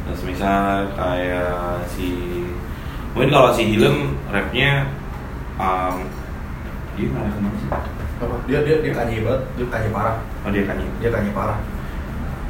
[0.04, 2.08] Nah, misal kayak si
[3.16, 4.92] mungkin kalau si Hilem rapnya
[5.56, 6.04] um,
[7.00, 7.70] dia ngarah ke mana sih?
[8.20, 8.36] Apa?
[8.44, 10.16] Dia dia dia kanye banget, dia kanye parah.
[10.44, 10.84] Oh dia Kanye.
[11.00, 11.60] Dia kanye parah.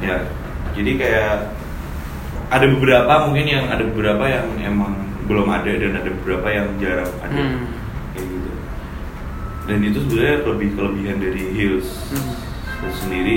[0.02, 0.16] Ya,
[0.74, 1.34] jadi kayak
[2.52, 4.92] ada beberapa mungkin yang ada beberapa yang emang
[5.24, 7.64] belum ada dan ada beberapa yang jarang ada Hmm.
[8.12, 8.50] kayak gitu.
[9.64, 12.36] Dan itu sebenarnya lebih kelebihan dari Hills Hmm.
[12.84, 13.36] itu sendiri.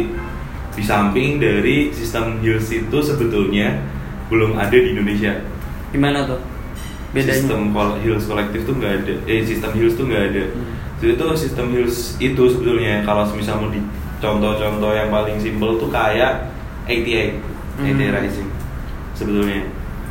[0.75, 3.79] Di samping dari sistem Hills itu sebetulnya
[4.27, 5.39] belum ada di Indonesia.
[5.89, 6.43] Gimana tuh?
[7.15, 7.39] Bedanya?
[7.39, 7.71] Sistem
[8.03, 9.13] Hills kolektif tuh nggak ada.
[9.23, 10.43] Eh sistem Hills tuh nggak ada.
[10.51, 10.67] Hmm.
[10.99, 13.79] Jadi itu sistem Hills itu sebetulnya kalau misal mau di
[14.19, 16.51] contoh-contoh yang paling simpel tuh kayak
[16.91, 17.39] 88,
[17.79, 17.87] Hmm.
[17.87, 18.49] 88 Rising
[19.15, 19.65] sebetulnya.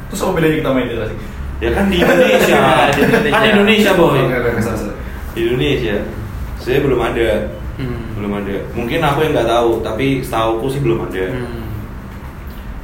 [0.08, 1.18] Terus apa bedanya kita main di sih?
[1.60, 3.32] Ya kan di Indonesia, Di Indonesia.
[3.32, 4.18] kan Indonesia boy.
[5.32, 5.96] Di Indonesia,
[6.56, 7.30] saya belum ada,
[7.74, 8.14] Hmm.
[8.14, 8.54] belum ada.
[8.72, 11.24] Mungkin aku yang nggak tahu, tapi setahuku sih belum ada.
[11.30, 11.62] Hmm.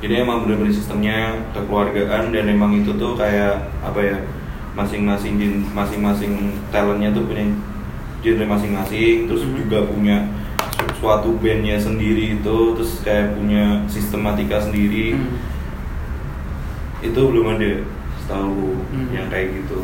[0.00, 1.18] Jadi emang bener-bener sistemnya
[1.52, 4.16] kekeluargaan dan emang itu tuh kayak apa ya
[4.72, 6.32] masing-masing jin- masing-masing
[6.70, 7.44] talentnya tuh punya
[8.18, 9.54] genre masing-masing terus Hmm.
[9.54, 10.24] juga punya
[10.72, 15.36] su- suatu bandnya sendiri itu terus kayak punya sistematika sendiri Hmm.
[17.00, 17.70] Itu belum ada
[18.18, 19.08] setahu Hmm.
[19.10, 19.80] yang kayak gitu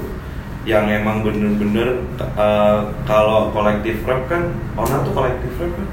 [0.67, 5.87] yang emang bener-bener uh, kalau kolektif rap kan Onar tuh kolektif rap kan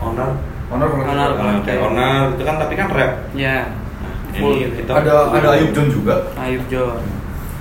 [0.00, 0.30] Onar
[0.68, 1.30] Honor kalau Honor.
[1.32, 3.56] kita- uh, kayak Onar itu kan tapi kan rap Ya.
[3.98, 4.74] Nah, Full ini gitu.
[4.84, 6.14] kita- ada ada Ayub John juga.
[6.36, 7.00] Ayub John.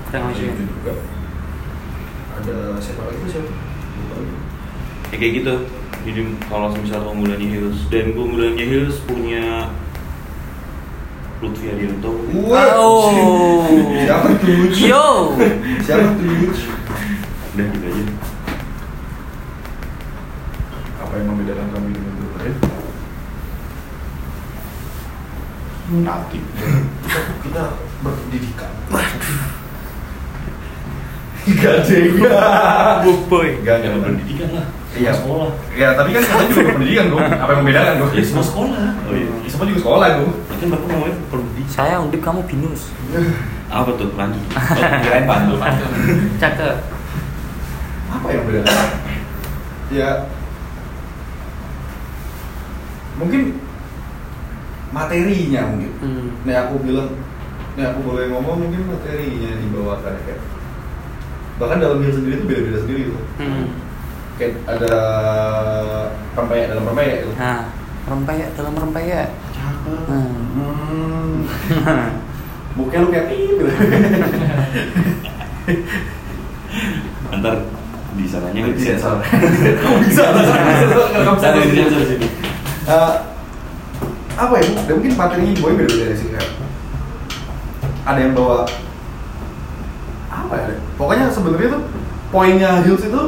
[0.07, 0.35] Keren Ayub.
[0.35, 0.93] John juga.
[2.35, 3.51] Ada siapa lagi tuh siapa?
[5.07, 5.53] Ya kayak gitu
[6.03, 9.71] jadi kalau misal keunggulannya Hills dan keunggulannya Hills punya
[11.41, 12.09] Lutfi Adianto
[12.77, 13.13] Oh.
[14.01, 14.73] Siapa tuh?
[14.73, 15.37] Yo.
[15.85, 16.49] Siapa tuh?
[17.57, 18.03] udah gitu aja
[21.01, 22.55] Apa yang membedakan kami dengan grup lain?
[25.87, 26.43] nanti
[27.47, 27.63] Kita,
[28.03, 28.71] berpendidikan.
[31.47, 31.97] Gak ada
[33.31, 33.49] Boy.
[33.63, 35.11] Gak ada pendidikan lah Iya.
[35.13, 37.19] sekolah Ya tapi kan kita juga berpendidikan bro.
[37.43, 38.07] Apa yang membedakan bro?
[38.11, 40.05] ya semua sekolah oh iya Ya, Semua juga sekolah.
[40.09, 40.15] Ya
[40.57, 42.81] kan bapak ngomongnya pendidikan Saya undip kamu binus.
[43.67, 45.59] apa tuh lanjut oh, kirain pantul
[46.39, 46.75] Cakep.
[48.07, 48.89] Apa yang membedakan?
[49.91, 50.09] Ya
[53.17, 53.41] mungkin
[54.93, 55.91] materinya mungkin.
[55.99, 56.25] Hmm.
[56.45, 57.09] Nih aku bilang,
[57.75, 60.41] nih aku boleh ngomong mungkin materinya dibawakan ya, kayak
[61.57, 63.23] bahkan dalam hil sendiri itu beda-beda sendiri tuh.
[63.41, 63.65] Hmm.
[64.37, 64.93] Kayak ada
[66.37, 67.31] rempeyek dalam rempeyek itu.
[67.41, 67.61] Nah,
[68.05, 69.27] rempeyek dalam rempeyek.
[69.53, 69.97] Cakep.
[70.05, 70.29] Hmm.
[70.53, 72.09] Hmm.
[72.77, 73.65] Mukanya lu kayak gitu.
[77.37, 77.55] ntar
[78.17, 79.17] di sananya nggak bisa Sensor.
[79.81, 80.45] Kamu bisa lah.
[80.45, 81.47] Kamu bisa.
[81.53, 82.27] Di sensor sini
[82.87, 83.13] Eh,
[84.37, 84.65] apa ya?
[84.87, 86.55] Dan mungkin materinya boy beda-beda sih kayak.
[88.07, 88.63] Ada yang bawa
[90.31, 91.83] apa apa ya pokoknya sebenarnya tuh
[92.31, 93.21] poinnya Hills itu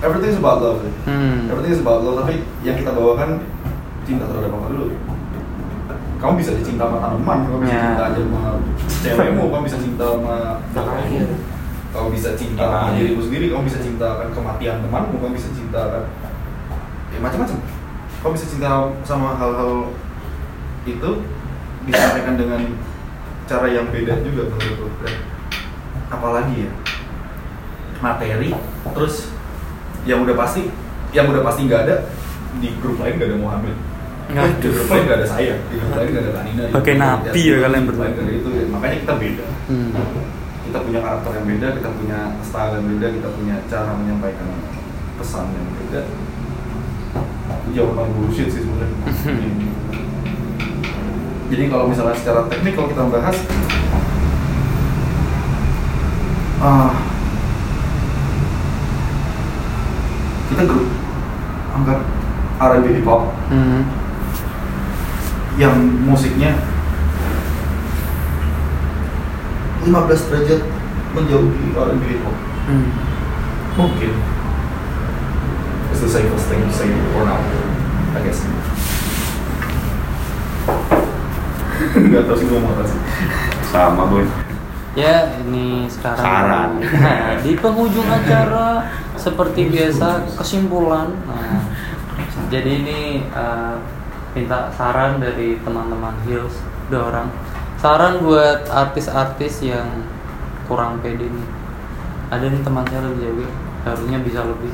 [0.00, 1.50] everything is about love Hmm.
[1.50, 3.42] everything is about love tapi yang kita bawakan
[4.04, 4.86] cinta terhadap apa dulu
[6.18, 7.82] kamu bisa cinta sama tanaman kamu bisa Ya.
[7.84, 8.40] cinta aja sama
[9.02, 10.34] cewekmu kamu bisa cinta sama
[10.72, 11.20] bapakmu
[11.88, 12.96] kamu bisa cinta sama Ya.
[12.96, 16.02] dirimu sendiri kamu bisa cinta akan kematian temanmu kamu bisa cinta akan
[17.08, 17.58] ya macam-macam
[18.18, 18.68] kamu bisa cinta
[19.02, 19.72] sama hal-hal
[20.84, 21.10] itu
[21.84, 22.60] disampaikan dengan
[23.46, 25.08] cara yang beda juga menurutku
[26.08, 26.70] apalagi ya
[27.98, 28.50] materi
[28.92, 29.32] terus
[30.04, 30.68] yang udah pasti
[31.10, 31.96] yang udah pasti nggak ada
[32.60, 33.74] di grup lain nggak ada mau hamil
[34.28, 37.40] Nggak di grup lain nggak ada saya di grup lain nggak ada Tanina Pakai napi
[37.48, 38.06] ya kalian berdua.
[38.12, 39.46] ada itu makanya kita beda.
[39.68, 39.90] Hmm.
[40.68, 44.48] kita punya karakter yang beda kita punya style yang beda kita punya cara menyampaikan
[45.16, 46.00] pesan yang beda.
[47.48, 48.98] Itu jawaban bullshit sih sebenarnya.
[51.48, 53.36] Jadi kalau misalnya secara teknik kalau kita bahas
[56.60, 56.92] ah
[60.52, 60.88] kita grup
[61.72, 62.00] angkat
[62.58, 63.82] R&B hip hop Hmm.
[65.56, 66.54] yang musiknya
[69.82, 69.94] 15
[70.28, 70.60] derajat
[71.12, 72.36] menjauh di R&B hip hop
[72.68, 72.88] Hmm.
[73.74, 74.12] mungkin
[75.88, 77.40] it's the safest thing to say for now
[78.12, 78.42] I guess
[81.98, 83.00] nggak tahu sih gue mau apa sih
[83.64, 84.24] sama boy
[84.96, 86.70] Ya, ini sekarang Saran.
[86.82, 88.82] Nah, di penghujung acara
[89.14, 91.14] seperti biasa kesimpulan.
[91.22, 91.62] Nah,
[92.48, 93.76] jadi ini eh,
[94.36, 97.28] minta saran dari teman-teman Hills dua orang.
[97.78, 99.86] Saran buat artis-artis yang
[100.66, 101.48] kurang pede nih.
[102.28, 103.46] Ada nih teman saya lebih jago,
[103.86, 104.72] harusnya bisa lebih.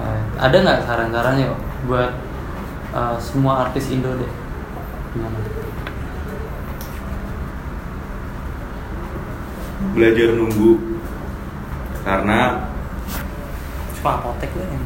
[0.00, 1.46] Eh, ada nggak saran-sarannya
[1.86, 2.12] buat
[2.96, 4.32] eh, semua artis Indo deh?
[5.14, 5.38] Gimana?
[9.90, 11.00] belajar nunggu
[12.04, 12.68] karena
[14.00, 14.80] Coba apotek lah ya.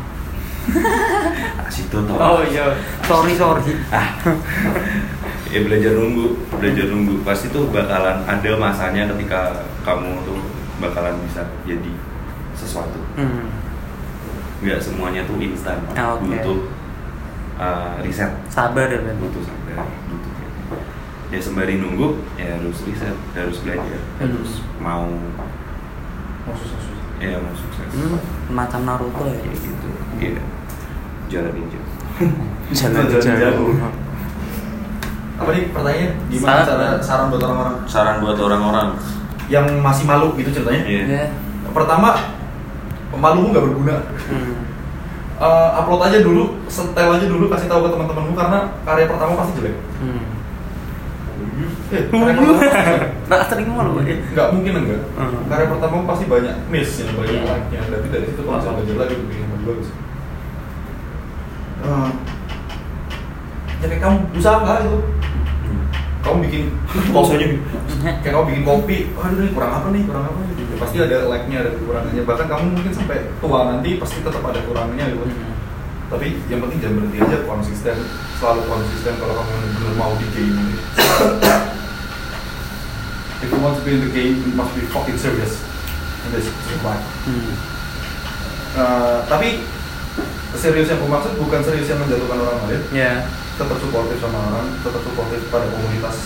[1.75, 2.75] situ tau Oh iya,
[3.05, 3.75] sorry sorry.
[5.53, 7.23] ya belajar nunggu belajar nunggu.
[7.23, 10.41] Pasti tuh bakalan ada masanya ketika kamu tuh
[10.81, 11.93] bakalan bisa jadi
[12.55, 12.99] sesuatu.
[13.19, 13.51] Hmm.
[14.65, 15.77] nggak semuanya tuh instan.
[15.93, 16.25] Ah, oke.
[16.25, 16.59] butuh
[17.61, 18.33] uh, riset.
[18.49, 19.17] Sabar ya Ben.
[19.21, 20.33] butuh sabar butuh
[21.33, 24.01] ya sembari nunggu ya harus riset harus belajar.
[24.17, 24.25] Hmm.
[24.25, 24.51] harus.
[24.81, 25.05] Mau.
[26.49, 26.81] Mau susah
[27.21, 27.89] ya mau sukses.
[27.95, 28.21] Hmm,
[28.53, 29.39] macam Naruto ya.
[29.41, 29.89] kayak gitu.
[30.21, 30.45] Iya
[31.35, 31.81] jalan ninja
[32.79, 33.75] Jalan jauh.
[35.35, 36.65] apa nih pertanyaannya gimana Saran.
[36.65, 38.89] cara saran buat orang-orang saran buat orang-orang
[39.47, 41.03] yang masih malu gitu ceritanya Iya.
[41.05, 41.25] Ya.
[41.69, 42.15] pertama
[43.13, 44.55] malumu nggak berguna Hmm.
[45.35, 49.53] Eh, upload aja dulu setel aja dulu kasih tahu ke teman-temanmu karena karya pertama pasti
[49.59, 50.23] jelek Hmm.
[51.91, 52.63] eh, karya pertama
[53.51, 54.15] sering malu ya.
[54.31, 55.43] nggak mungkin enggak Hmm.
[55.47, 57.51] karya pertama pasti banyak miss yang banyak Iya.
[57.51, 59.89] like nya berarti dari situ kalau misalnya jelek itu bikin lebih bagus
[61.83, 62.11] Eh,
[63.83, 64.99] ya kayak kamu usaha gitu
[66.25, 66.63] kamu bikin
[67.13, 67.47] pausanya
[68.25, 68.99] kayak kamu bikin kopi.
[69.13, 70.03] Aduh ini kurang apa nih?
[70.09, 70.65] Kurang apa nih?
[70.65, 72.23] Ya, pasti ada like nya ada kekurangannya.
[72.25, 75.29] Bahkan kamu mungkin sampai tua nanti pasti tetap ada kurangnya gitu.
[75.29, 75.53] Hmm.
[76.05, 77.97] tapi yang penting jangan berhenti aja konsisten.
[78.39, 80.77] Selalu konsisten kalau kamu benar mau di game ini.
[83.45, 85.61] If you want to be in the game you must be fucking serious.
[86.25, 86.49] In this
[86.81, 87.53] life Hmm.
[88.75, 89.61] Uh, tapi
[90.57, 92.83] serius yang aku maksud bukan serius yang menjatuhkan orang lain.
[92.91, 93.13] Ya.
[93.55, 96.17] tetap suportif sama orang tetap suportif pada komunitas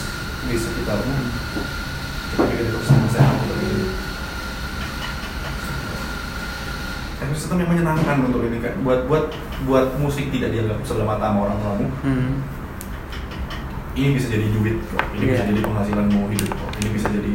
[0.45, 1.13] di sekitarmu.
[2.35, 3.37] Tapi kita tetap sama sehat
[7.19, 9.29] ekosistem yang menyenangkan untuk ini kan buat buat
[9.63, 12.31] buat musik tidak dianggap sebelah mata sama orang tuamu Hmm.
[13.93, 15.51] ini bisa jadi duit kok ini bisa Iya.
[15.51, 17.33] jadi penghasilanmu hidup kok ini bisa jadi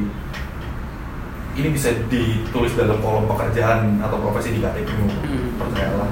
[1.53, 5.49] ini bisa ditulis dalam kolom pekerjaan atau profesi di KTP-mu Hmm.
[5.59, 6.09] percayalah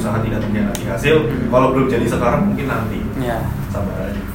[0.00, 1.16] usaha tidak mengkhianati hasil.
[1.52, 2.98] Kalau belum jadi sekarang mungkin nanti.
[3.20, 3.44] Ya.
[3.70, 4.29] sabar aja